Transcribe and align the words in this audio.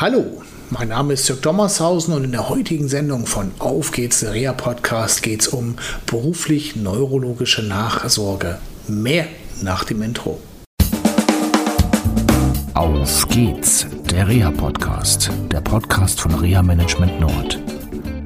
Hallo, 0.00 0.40
mein 0.70 0.88
Name 0.88 1.12
ist 1.12 1.28
Jörg 1.28 1.42
Dommershausen 1.42 2.14
und 2.14 2.24
in 2.24 2.32
der 2.32 2.48
heutigen 2.48 2.88
Sendung 2.88 3.26
von 3.26 3.50
Auf 3.58 3.92
geht's, 3.92 4.20
der 4.20 4.32
Reha 4.32 4.54
Podcast, 4.54 5.22
geht 5.22 5.42
es 5.42 5.48
um 5.48 5.76
beruflich 6.06 6.74
neurologische 6.74 7.62
Nachsorge. 7.62 8.56
Mehr 8.88 9.26
nach 9.60 9.84
dem 9.84 10.00
Intro. 10.00 10.40
Auf 12.72 13.28
geht's, 13.28 13.88
der 14.10 14.26
Reha 14.26 14.50
Podcast, 14.50 15.30
der 15.52 15.60
Podcast 15.60 16.18
von 16.18 16.34
Reha 16.34 16.62
Management 16.62 17.20
Nord. 17.20 17.60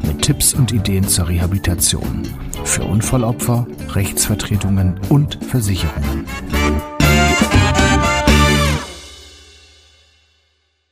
Mit 0.07 0.23
Tipps 0.23 0.55
und 0.55 0.71
Ideen 0.71 1.09
zur 1.09 1.27
Rehabilitation 1.27 2.23
für 2.63 2.85
Unfallopfer, 2.85 3.67
Rechtsvertretungen 3.95 5.01
und 5.09 5.45
Versicherungen. 5.45 6.25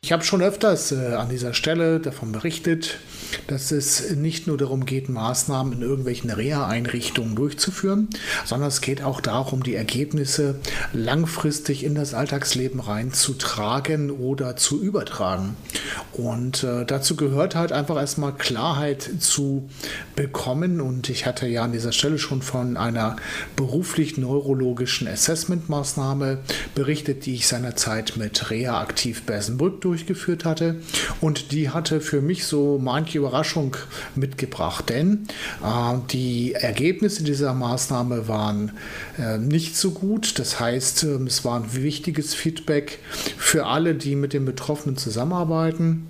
Ich 0.05 0.11
habe 0.11 0.25
schon 0.25 0.43
öfters 0.43 0.91
äh, 0.91 1.15
an 1.15 1.29
dieser 1.29 1.55
Stelle 1.55 2.01
davon 2.01 2.33
berichtet, 2.33 2.99
dass 3.47 3.73
es 3.73 4.11
nicht 4.17 4.47
nur 4.47 4.59
darum 4.59 4.85
geht, 4.85 5.09
Maßnahmen 5.09 5.75
in 5.75 5.83
irgendwelchen 5.83 6.31
Reha-Einrichtungen 6.31 7.35
durchzuführen, 7.35 8.09
sondern 8.45 8.69
es 8.69 8.81
geht 8.81 9.03
auch 9.03 9.21
darum, 9.21 9.63
die 9.63 9.75
Ergebnisse 9.75 10.57
langfristig 10.93 11.85
in 11.85 11.95
das 11.95 12.15
Alltagsleben 12.15 12.81
reinzutragen 12.81 14.11
oder 14.11 14.57
zu 14.57 14.83
übertragen. 14.83 15.57
Und 16.13 16.65
äh, 16.65 16.85
dazu 16.85 17.17
gehört 17.17 17.55
halt 17.55 17.73
einfach 17.73 17.97
erstmal 17.97 18.35
Klarheit 18.35 19.09
zu 19.19 19.69
bekommen. 20.15 20.81
Und 20.81 21.09
ich 21.09 21.27
hatte 21.27 21.47
ja 21.47 21.65
an 21.65 21.73
dieser 21.73 21.93
Stelle 21.93 22.19
schon 22.19 22.43
von 22.43 22.77
einer 22.77 23.17
beruflich-neurologischen 23.57 25.09
Assessment-Maßnahme 25.09 26.39
berichtet, 26.75 27.25
die 27.25 27.35
ich 27.35 27.47
seinerzeit 27.47 28.17
mit 28.17 28.51
Reha 28.51 28.81
Aktiv 28.81 29.23
Bersenbrück 29.23 29.81
durch 29.81 30.03
durchgeführt 30.03 30.45
hatte. 30.45 30.77
Und 31.21 31.53
die 31.53 31.71
hatte 31.71 32.01
für 32.01 32.21
mich 32.21 32.47
so 32.47 32.79
manche 32.83 33.22
Überraschung 33.23 33.77
mitgebracht, 34.15 34.89
denn 34.89 35.29
äh, 35.63 35.99
die 36.11 36.55
Ergebnisse 36.55 37.23
dieser 37.23 37.55
Maßnahme 37.55 38.27
waren 38.29 38.73
äh, 39.19 39.39
nicht 39.39 39.77
so 39.77 39.93
gut. 39.93 40.39
Das 40.39 40.59
heißt, 40.59 41.05
äh, 41.05 41.07
es 41.27 41.45
war 41.45 41.61
ein 41.61 41.73
wichtiges 41.73 42.35
Feedback 42.35 42.99
für 43.37 43.67
alle, 43.67 43.95
die 43.95 44.17
mit 44.17 44.33
den 44.33 44.45
Betroffenen 44.45 44.97
zusammenarbeiten. 44.97 46.09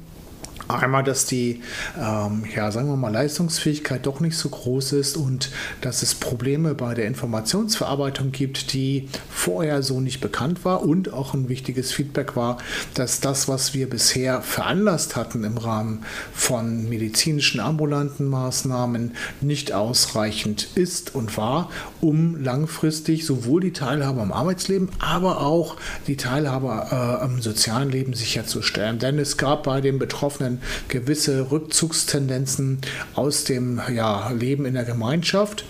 Einmal, 0.80 1.02
dass 1.02 1.26
die, 1.26 1.62
ähm, 1.98 2.44
ja, 2.54 2.70
sagen 2.70 2.88
wir 2.88 2.96
mal, 2.96 3.12
Leistungsfähigkeit 3.12 4.06
doch 4.06 4.20
nicht 4.20 4.36
so 4.36 4.48
groß 4.48 4.92
ist 4.92 5.16
und 5.16 5.50
dass 5.80 6.02
es 6.02 6.14
Probleme 6.14 6.74
bei 6.74 6.94
der 6.94 7.06
Informationsverarbeitung 7.06 8.32
gibt, 8.32 8.72
die 8.72 9.08
vorher 9.28 9.82
so 9.82 10.00
nicht 10.00 10.20
bekannt 10.20 10.64
war. 10.64 10.82
Und 10.82 11.12
auch 11.12 11.34
ein 11.34 11.48
wichtiges 11.48 11.92
Feedback 11.92 12.36
war, 12.36 12.58
dass 12.94 13.20
das, 13.20 13.48
was 13.48 13.74
wir 13.74 13.90
bisher 13.90 14.42
veranlasst 14.42 15.16
hatten 15.16 15.44
im 15.44 15.58
Rahmen 15.58 16.04
von 16.32 16.88
medizinischen 16.88 17.60
ambulanten 17.60 18.26
Maßnahmen, 18.26 19.12
nicht 19.40 19.72
ausreichend 19.72 20.68
ist 20.74 21.14
und 21.14 21.36
war, 21.36 21.70
um 22.00 22.42
langfristig 22.42 23.26
sowohl 23.26 23.60
die 23.60 23.72
Teilhabe 23.72 24.20
am 24.20 24.32
Arbeitsleben, 24.32 24.88
aber 24.98 25.40
auch 25.40 25.76
die 26.06 26.16
Teilhabe 26.16 26.68
äh, 26.90 27.22
am 27.22 27.42
sozialen 27.42 27.90
Leben 27.90 28.14
sicherzustellen. 28.14 28.98
Denn 28.98 29.18
es 29.18 29.36
gab 29.36 29.64
bei 29.64 29.80
den 29.80 29.98
Betroffenen 29.98 30.61
gewisse 30.88 31.50
Rückzugstendenzen 31.50 32.80
aus 33.14 33.44
dem 33.44 33.80
ja, 33.94 34.30
Leben 34.30 34.64
in 34.64 34.74
der 34.74 34.84
Gemeinschaft. 34.84 35.64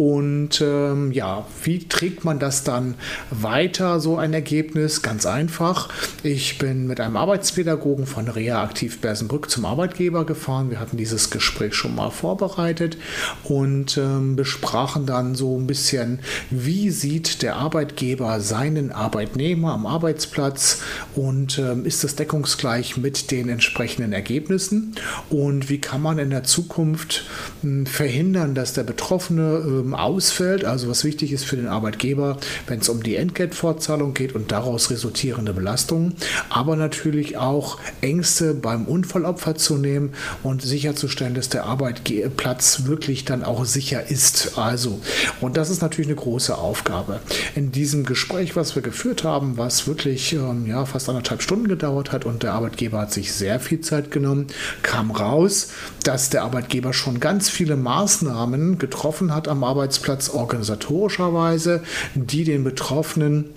Und 0.00 0.62
ähm, 0.62 1.12
ja, 1.12 1.46
wie 1.62 1.86
trägt 1.86 2.24
man 2.24 2.38
das 2.38 2.64
dann 2.64 2.94
weiter, 3.30 4.00
so 4.00 4.16
ein 4.16 4.32
Ergebnis? 4.32 5.02
Ganz 5.02 5.26
einfach. 5.26 5.90
Ich 6.22 6.56
bin 6.56 6.86
mit 6.86 7.00
einem 7.00 7.18
Arbeitspädagogen 7.18 8.06
von 8.06 8.26
Rea 8.26 8.62
Aktiv 8.62 9.02
Bersenbrück 9.02 9.50
zum 9.50 9.66
Arbeitgeber 9.66 10.24
gefahren. 10.24 10.70
Wir 10.70 10.80
hatten 10.80 10.96
dieses 10.96 11.28
Gespräch 11.28 11.74
schon 11.74 11.94
mal 11.94 12.08
vorbereitet 12.08 12.96
und 13.44 13.98
ähm, 13.98 14.36
besprachen 14.36 15.04
dann 15.04 15.34
so 15.34 15.60
ein 15.60 15.66
bisschen, 15.66 16.20
wie 16.48 16.88
sieht 16.88 17.42
der 17.42 17.56
Arbeitgeber 17.56 18.40
seinen 18.40 18.92
Arbeitnehmer 18.92 19.74
am 19.74 19.84
Arbeitsplatz 19.84 20.80
und 21.14 21.58
ähm, 21.58 21.84
ist 21.84 22.04
das 22.04 22.16
deckungsgleich 22.16 22.96
mit 22.96 23.30
den 23.30 23.50
entsprechenden 23.50 24.14
Ergebnissen 24.14 24.94
und 25.28 25.68
wie 25.68 25.78
kann 25.78 26.00
man 26.00 26.18
in 26.18 26.30
der 26.30 26.44
Zukunft 26.44 27.26
hm, 27.60 27.84
verhindern, 27.84 28.54
dass 28.54 28.72
der 28.72 28.84
Betroffene 28.84 29.62
ähm, 29.62 29.89
ausfällt. 29.94 30.64
Also 30.64 30.88
was 30.88 31.04
wichtig 31.04 31.32
ist 31.32 31.44
für 31.44 31.56
den 31.56 31.68
Arbeitgeber, 31.68 32.38
wenn 32.66 32.80
es 32.80 32.88
um 32.88 33.02
die 33.02 33.16
Entgeltfortzahlung 33.16 34.14
geht 34.14 34.34
und 34.34 34.52
daraus 34.52 34.90
resultierende 34.90 35.52
Belastungen, 35.52 36.14
aber 36.48 36.76
natürlich 36.76 37.36
auch 37.36 37.78
Ängste 38.00 38.54
beim 38.54 38.86
Unfallopfer 38.86 39.54
zu 39.54 39.76
nehmen 39.76 40.12
und 40.42 40.62
sicherzustellen, 40.62 41.34
dass 41.34 41.48
der 41.48 41.64
Arbeitsplatz 41.64 42.84
wirklich 42.84 43.24
dann 43.24 43.44
auch 43.44 43.64
sicher 43.64 44.10
ist. 44.10 44.58
Also, 44.58 45.00
und 45.40 45.56
das 45.56 45.70
ist 45.70 45.82
natürlich 45.82 46.08
eine 46.08 46.16
große 46.16 46.56
Aufgabe. 46.56 47.20
In 47.54 47.72
diesem 47.72 48.04
Gespräch, 48.04 48.56
was 48.56 48.74
wir 48.74 48.82
geführt 48.82 49.24
haben, 49.24 49.56
was 49.56 49.86
wirklich 49.86 50.32
ähm, 50.32 50.66
ja, 50.66 50.84
fast 50.84 51.08
anderthalb 51.08 51.42
Stunden 51.42 51.68
gedauert 51.68 52.12
hat 52.12 52.24
und 52.24 52.42
der 52.42 52.52
Arbeitgeber 52.54 53.00
hat 53.00 53.12
sich 53.12 53.32
sehr 53.32 53.60
viel 53.60 53.80
Zeit 53.80 54.10
genommen, 54.10 54.46
kam 54.82 55.10
raus, 55.10 55.68
dass 56.04 56.30
der 56.30 56.44
Arbeitgeber 56.44 56.92
schon 56.92 57.20
ganz 57.20 57.48
viele 57.48 57.76
Maßnahmen 57.76 58.78
getroffen 58.78 59.34
hat 59.34 59.48
am 59.48 59.64
Arbeitsplatz 59.70 60.30
organisatorischerweise, 60.30 61.82
die 62.14 62.42
den 62.44 62.64
Betroffenen 62.64 63.50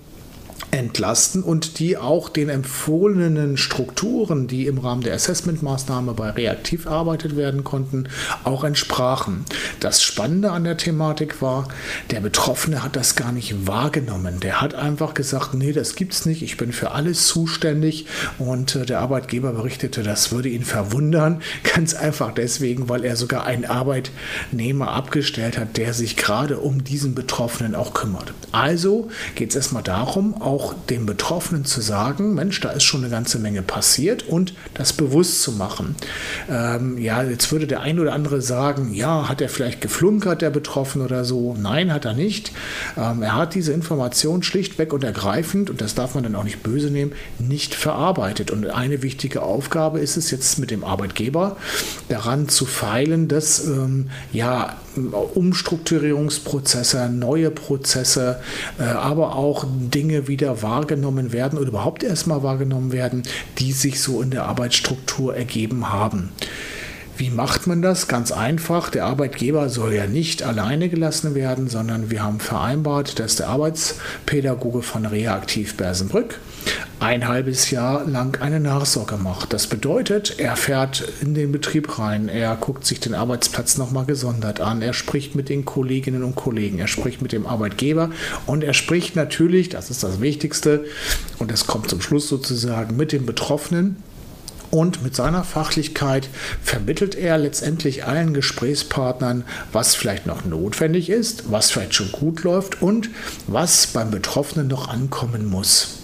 entlasten 0.74 1.42
und 1.44 1.78
die 1.78 1.96
auch 1.96 2.28
den 2.28 2.48
empfohlenen 2.48 3.56
Strukturen, 3.56 4.48
die 4.48 4.66
im 4.66 4.78
Rahmen 4.78 5.02
der 5.02 5.14
Assessment-Maßnahme 5.14 6.14
bei 6.14 6.30
Reaktiv 6.30 6.86
erarbeitet 6.86 7.36
werden 7.36 7.62
konnten, 7.62 8.08
auch 8.42 8.64
entsprachen. 8.64 9.44
Das 9.78 10.02
Spannende 10.02 10.50
an 10.50 10.64
der 10.64 10.76
Thematik 10.76 11.40
war, 11.40 11.68
der 12.10 12.20
Betroffene 12.20 12.82
hat 12.82 12.96
das 12.96 13.14
gar 13.14 13.30
nicht 13.30 13.68
wahrgenommen. 13.68 14.40
Der 14.40 14.60
hat 14.60 14.74
einfach 14.74 15.14
gesagt, 15.14 15.54
nee, 15.54 15.72
das 15.72 15.94
gibt's 15.94 16.26
nicht, 16.26 16.42
ich 16.42 16.56
bin 16.56 16.72
für 16.72 16.90
alles 16.90 17.28
zuständig 17.28 18.06
und 18.38 18.74
äh, 18.74 18.84
der 18.84 18.98
Arbeitgeber 18.98 19.52
berichtete, 19.52 20.02
das 20.02 20.32
würde 20.32 20.48
ihn 20.48 20.64
verwundern, 20.64 21.40
ganz 21.74 21.94
einfach 21.94 22.32
deswegen, 22.34 22.88
weil 22.88 23.04
er 23.04 23.14
sogar 23.14 23.46
einen 23.46 23.64
Arbeitnehmer 23.64 24.90
abgestellt 24.90 25.56
hat, 25.56 25.76
der 25.76 25.94
sich 25.94 26.16
gerade 26.16 26.58
um 26.58 26.82
diesen 26.82 27.14
Betroffenen 27.14 27.76
auch 27.76 27.94
kümmert. 27.94 28.34
Also 28.50 29.08
geht 29.36 29.50
es 29.50 29.56
erstmal 29.56 29.84
darum, 29.84 30.40
auch 30.42 30.63
dem 30.72 31.04
Betroffenen 31.04 31.64
zu 31.64 31.80
sagen, 31.80 32.34
Mensch, 32.34 32.60
da 32.60 32.70
ist 32.70 32.84
schon 32.84 33.02
eine 33.02 33.10
ganze 33.10 33.38
Menge 33.38 33.62
passiert 33.62 34.28
und 34.28 34.54
das 34.74 34.92
bewusst 34.92 35.42
zu 35.42 35.52
machen. 35.52 35.96
Ähm, 36.50 36.98
ja, 36.98 37.22
jetzt 37.22 37.50
würde 37.52 37.66
der 37.66 37.80
ein 37.80 37.98
oder 37.98 38.12
andere 38.12 38.40
sagen, 38.40 38.94
ja, 38.94 39.28
hat 39.28 39.40
er 39.40 39.48
vielleicht 39.48 39.80
geflunkert, 39.80 40.42
der 40.42 40.50
Betroffene 40.50 41.04
oder 41.04 41.24
so? 41.24 41.56
Nein, 41.60 41.92
hat 41.92 42.04
er 42.04 42.14
nicht. 42.14 42.52
Ähm, 42.96 43.22
er 43.22 43.36
hat 43.36 43.54
diese 43.54 43.72
Information 43.72 44.42
schlichtweg 44.42 44.92
und 44.92 45.04
ergreifend, 45.04 45.70
und 45.70 45.80
das 45.80 45.94
darf 45.94 46.14
man 46.14 46.24
dann 46.24 46.36
auch 46.36 46.44
nicht 46.44 46.62
böse 46.62 46.90
nehmen, 46.90 47.12
nicht 47.38 47.74
verarbeitet. 47.74 48.50
Und 48.50 48.66
eine 48.66 49.02
wichtige 49.02 49.42
Aufgabe 49.42 50.00
ist 50.00 50.16
es 50.16 50.30
jetzt 50.30 50.58
mit 50.58 50.70
dem 50.70 50.84
Arbeitgeber 50.84 51.56
daran 52.08 52.48
zu 52.48 52.66
feilen, 52.66 53.28
dass 53.28 53.66
ähm, 53.66 54.10
ja 54.32 54.76
Umstrukturierungsprozesse, 54.96 57.08
neue 57.08 57.50
Prozesse, 57.50 58.40
äh, 58.78 58.84
aber 58.84 59.34
auch 59.36 59.66
Dinge 59.68 60.28
wieder 60.28 60.53
wahrgenommen 60.62 61.32
werden 61.32 61.58
oder 61.58 61.68
überhaupt 61.68 62.02
erstmal 62.02 62.42
wahrgenommen 62.42 62.92
werden, 62.92 63.22
die 63.58 63.72
sich 63.72 64.00
so 64.00 64.22
in 64.22 64.30
der 64.30 64.44
Arbeitsstruktur 64.44 65.36
ergeben 65.36 65.92
haben. 65.92 66.30
Wie 67.16 67.30
macht 67.30 67.68
man 67.68 67.80
das? 67.80 68.08
Ganz 68.08 68.32
einfach. 68.32 68.90
Der 68.90 69.04
Arbeitgeber 69.04 69.68
soll 69.68 69.94
ja 69.94 70.06
nicht 70.06 70.42
alleine 70.42 70.88
gelassen 70.88 71.36
werden, 71.36 71.68
sondern 71.68 72.10
wir 72.10 72.24
haben 72.24 72.40
vereinbart, 72.40 73.20
dass 73.20 73.36
der 73.36 73.48
Arbeitspädagoge 73.48 74.82
von 74.82 75.06
Reaktiv 75.06 75.76
Bersenbrück 75.76 76.40
ein 77.04 77.28
halbes 77.28 77.70
Jahr 77.70 78.06
lang 78.06 78.40
eine 78.40 78.60
Nachsorge 78.60 79.18
macht. 79.18 79.52
Das 79.52 79.66
bedeutet, 79.66 80.38
er 80.38 80.56
fährt 80.56 81.04
in 81.20 81.34
den 81.34 81.52
Betrieb 81.52 81.98
rein, 81.98 82.30
er 82.30 82.56
guckt 82.56 82.86
sich 82.86 82.98
den 82.98 83.14
Arbeitsplatz 83.14 83.76
nochmal 83.76 84.06
gesondert 84.06 84.62
an, 84.62 84.80
er 84.80 84.94
spricht 84.94 85.34
mit 85.34 85.50
den 85.50 85.66
Kolleginnen 85.66 86.24
und 86.24 86.34
Kollegen, 86.34 86.78
er 86.78 86.88
spricht 86.88 87.20
mit 87.20 87.32
dem 87.32 87.46
Arbeitgeber. 87.46 88.08
Und 88.46 88.64
er 88.64 88.72
spricht 88.72 89.16
natürlich, 89.16 89.68
das 89.68 89.90
ist 89.90 90.02
das 90.02 90.22
Wichtigste, 90.22 90.86
und 91.38 91.52
es 91.52 91.66
kommt 91.66 91.90
zum 91.90 92.00
Schluss 92.00 92.26
sozusagen 92.26 92.96
mit 92.96 93.12
den 93.12 93.26
Betroffenen. 93.26 93.96
Und 94.70 95.04
mit 95.04 95.14
seiner 95.14 95.44
Fachlichkeit 95.44 96.30
vermittelt 96.62 97.14
er 97.14 97.36
letztendlich 97.36 98.06
allen 98.06 98.32
Gesprächspartnern, 98.32 99.44
was 99.72 99.94
vielleicht 99.94 100.26
noch 100.26 100.46
notwendig 100.46 101.10
ist, 101.10 101.52
was 101.52 101.70
vielleicht 101.70 101.94
schon 101.94 102.12
gut 102.12 102.44
läuft 102.44 102.80
und 102.80 103.10
was 103.46 103.88
beim 103.88 104.10
Betroffenen 104.10 104.68
noch 104.68 104.88
ankommen 104.88 105.44
muss. 105.46 105.98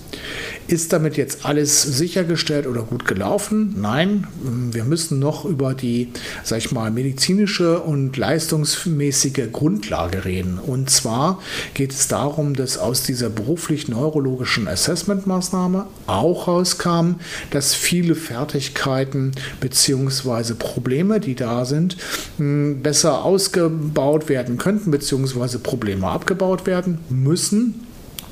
Ist 0.70 0.93
damit 0.93 1.17
jetzt 1.17 1.44
alles 1.46 1.82
sichergestellt 1.82 2.69
oder 2.69 2.82
gut 2.82 3.05
gelaufen? 3.05 3.75
Nein, 3.81 4.28
wir 4.70 4.84
müssen 4.84 5.19
noch 5.19 5.44
über 5.44 5.75
die, 5.75 6.12
sag 6.44 6.58
ich 6.58 6.70
mal, 6.70 6.93
medizinische 6.93 7.81
und 7.81 8.17
leistungsmäßige 8.17 9.50
Grundlage 9.50 10.25
reden. 10.25 10.61
Und 10.64 10.88
zwar 10.88 11.43
geht 11.75 11.90
es 11.90 12.06
darum, 12.06 12.55
dass 12.55 12.78
aus 12.78 13.02
dieser 13.02 13.31
beruflich-neurologischen 13.31 14.69
Assessment-Maßnahme 14.69 15.87
auch 16.06 16.46
rauskam, 16.46 17.14
dass 17.50 17.75
viele 17.75 18.14
Fertigkeiten 18.14 19.32
bzw. 19.61 20.55
Probleme, 20.56 21.19
die 21.19 21.34
da 21.34 21.64
sind, 21.64 21.96
besser 22.38 23.25
ausgebaut 23.25 24.28
werden 24.28 24.56
könnten 24.56 24.93
bzw. 24.93 25.58
Probleme 25.58 26.06
abgebaut 26.06 26.64
werden 26.64 26.99
müssen 27.08 27.90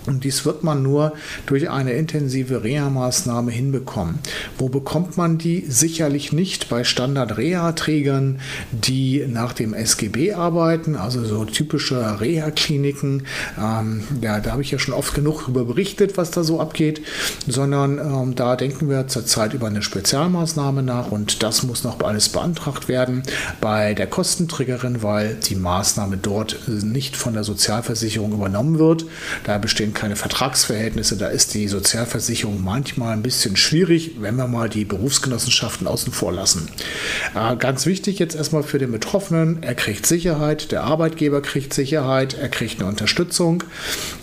und 0.09 0.25
dies 0.25 0.45
wird 0.45 0.65
man 0.65 0.83
nur 0.83 1.13
durch 1.47 1.71
eine 1.71 1.93
intensive 1.93 2.65
Reha-Maßnahme 2.65 3.51
hinbekommen. 3.51 4.19
Wo 4.57 4.69
bekommt 4.69 5.17
man 5.17 5.39
die? 5.39 5.65
Sicherlich 5.69 6.33
nicht 6.33 6.69
bei 6.69 6.85
Standard-Reha-Trägern, 6.85 8.41
die 8.73 9.27
nach 9.29 9.53
dem 9.53 9.75
SGB 9.75 10.35
arbeiten, 10.35 10.97
also 10.97 11.25
so 11.25 11.45
typische 11.45 12.21
Reha-Kliniken. 12.21 13.25
Ähm, 13.61 14.03
ja, 14.21 14.41
da 14.41 14.53
habe 14.53 14.63
ich 14.63 14.71
ja 14.71 14.79
schon 14.79 14.95
oft 14.95 15.15
genug 15.15 15.43
darüber 15.49 15.65
berichtet, 15.65 16.17
was 16.17 16.31
da 16.31 16.45
so 16.45 16.61
abgeht, 16.61 17.03
sondern 17.47 17.99
ähm, 17.99 18.35
da 18.35 18.57
denken 18.57 18.89
wir 18.89 19.09
zurzeit 19.09 19.55
über 19.55 19.67
eine 19.67 19.83
Spezialmaßnahme 19.83 20.83
nach 20.83 21.11
und 21.11 21.43
das 21.43 21.63
muss 21.63 21.85
noch 21.85 22.01
alles 22.01 22.29
beantragt 22.29 22.89
werden 22.89 23.23
bei 23.61 23.95
der 23.95 24.07
Kostenträgerin, 24.07 25.03
weil 25.03 25.35
die 25.35 25.57
Maßnahme 25.57 26.17
dort 26.17 26.69
nicht 26.69 27.17
von 27.17 27.35
der 27.35 27.45
Sozialversicherung 27.45 28.33
übernommen 28.33 28.79
wird. 28.79 29.07
Da 29.45 29.59
bestehen 29.59 29.95
keine 29.99 30.15
Vertragsverhältnisse. 30.15 31.17
Da 31.17 31.27
ist 31.27 31.55
die 31.55 31.67
Sozialversicherung 31.67 32.63
manchmal 32.63 33.13
ein 33.13 33.23
bisschen 33.23 33.57
schwierig, 33.57 34.13
wenn 34.21 34.37
wir 34.37 34.47
mal 34.47 34.69
die 34.69 34.85
Berufsgenossenschaften 34.85 35.89
außen 35.89 36.13
vor 36.13 36.33
lassen. 36.33 36.69
Äh, 37.35 37.57
ganz 37.57 37.85
wichtig 37.85 38.21
jetzt 38.21 38.37
erstmal 38.37 38.63
für 38.63 38.79
den 38.79 38.93
Betroffenen, 38.93 39.63
er 39.63 39.75
kriegt 39.75 40.07
Sicherheit, 40.07 40.71
der 40.71 40.85
Arbeitgeber 40.85 41.43
kriegt 41.43 41.75
Sicherheit, 41.75 42.35
er 42.35 42.49
kriegt 42.49 42.79
eine 42.81 42.89
Unterstützung 42.89 43.65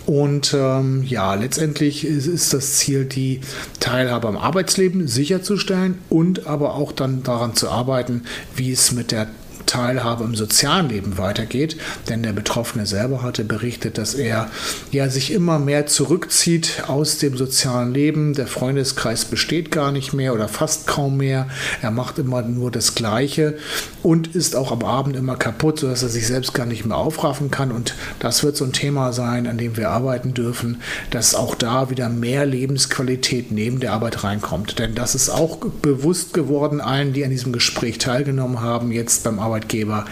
und 0.06 0.54
ähm, 0.58 1.04
ja, 1.06 1.34
letztendlich 1.34 2.06
ist, 2.06 2.26
ist 2.26 2.54
das 2.54 2.76
Ziel, 2.76 3.04
die 3.04 3.42
Teilhabe 3.78 4.28
am 4.28 4.38
Arbeitsleben 4.38 5.06
sicherzustellen 5.06 5.98
und 6.08 6.46
aber 6.46 6.74
auch 6.74 6.92
dann 6.92 7.22
daran 7.22 7.54
zu 7.54 7.68
arbeiten, 7.68 8.22
wie 8.54 8.72
es 8.72 8.92
mit 8.92 9.12
der 9.12 9.28
Teilhabe 9.66 10.24
im 10.24 10.34
sozialen 10.34 10.88
Leben 10.88 11.18
weitergeht. 11.18 11.76
Denn 12.08 12.22
der 12.22 12.32
Betroffene 12.32 12.86
selber 12.86 13.22
hatte 13.22 13.44
berichtet, 13.44 13.98
dass 13.98 14.14
er 14.14 14.50
ja 14.92 15.08
sich 15.08 15.32
immer 15.32 15.58
mehr 15.58 15.86
zurückzieht 15.86 16.84
aus 16.86 17.18
dem 17.18 17.36
sozialen 17.36 17.92
Leben. 17.92 18.34
Der 18.34 18.46
Freundeskreis 18.46 19.24
besteht 19.24 19.70
gar 19.70 19.92
nicht 19.92 20.12
mehr 20.12 20.32
oder 20.32 20.48
fast 20.48 20.86
kaum 20.86 21.16
mehr. 21.16 21.48
Er 21.82 21.90
macht 21.90 22.18
immer 22.18 22.42
nur 22.42 22.70
das 22.70 22.94
Gleiche 22.94 23.58
und 24.02 24.34
ist 24.34 24.56
auch 24.56 24.72
am 24.72 24.84
Abend 24.84 25.16
immer 25.16 25.36
kaputt, 25.36 25.80
sodass 25.80 26.02
er 26.02 26.08
sich 26.08 26.26
selbst 26.26 26.54
gar 26.54 26.66
nicht 26.66 26.86
mehr 26.86 26.96
aufraffen 26.96 27.50
kann. 27.50 27.72
Und 27.72 27.94
das 28.20 28.44
wird 28.44 28.56
so 28.56 28.64
ein 28.64 28.72
Thema 28.72 29.12
sein, 29.12 29.46
an 29.46 29.58
dem 29.58 29.76
wir 29.76 29.90
arbeiten 29.90 30.32
dürfen, 30.32 30.80
dass 31.10 31.34
auch 31.34 31.54
da 31.54 31.90
wieder 31.90 32.08
mehr 32.08 32.46
Lebensqualität 32.46 33.50
neben 33.50 33.80
der 33.80 33.92
Arbeit 33.92 34.22
reinkommt. 34.24 34.78
Denn 34.78 34.94
das 34.94 35.14
ist 35.14 35.30
auch 35.30 35.58
bewusst 35.82 36.32
geworden 36.32 36.80
allen, 36.80 37.12
die 37.12 37.24
an 37.24 37.30
diesem 37.30 37.52
Gespräch 37.52 37.98
teilgenommen 37.98 38.60
haben, 38.60 38.92
jetzt 38.92 39.24
beim 39.24 39.38
Arbeiten 39.38 39.55
Arbeitgeber, 39.56 40.04